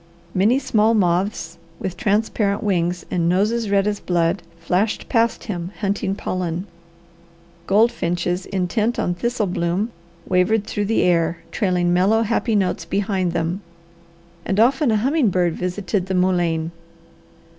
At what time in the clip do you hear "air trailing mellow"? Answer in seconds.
11.03-12.23